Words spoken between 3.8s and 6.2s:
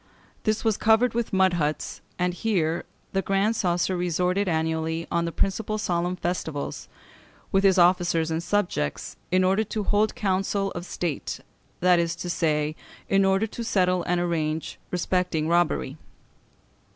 resorted annually on the principal solemn